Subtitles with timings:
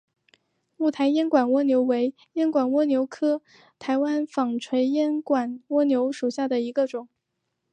[0.77, 3.43] 雾台烟管蜗牛为烟管蜗牛科
[3.77, 7.07] 台湾纺锤烟管蜗牛属下的一个种。